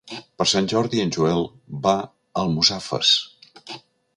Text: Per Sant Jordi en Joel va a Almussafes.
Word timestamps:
Per 0.41 0.45
Sant 0.51 0.69
Jordi 0.71 1.03
en 1.03 1.11
Joel 1.17 1.45
va 1.85 1.93
a 1.99 2.09
Almussafes. 2.45 3.13